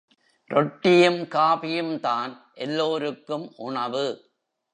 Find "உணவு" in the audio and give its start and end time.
3.55-4.29